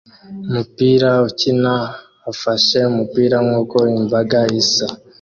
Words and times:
umupira 0.47 1.09
ukina 1.27 1.73
ufashe 2.31 2.77
umupira 2.91 3.35
nkuko 3.45 3.77
imbaga 4.01 4.39
isa 4.61 4.87